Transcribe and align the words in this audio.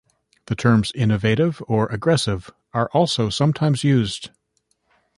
The 0.47 0.55
terms 0.55 0.91
"innovative" 0.95 1.61
or 1.67 1.85
"aggressive" 1.91 2.49
are 2.73 2.89
also 2.91 3.29
sometimes 3.29 3.83
used. 3.83 4.31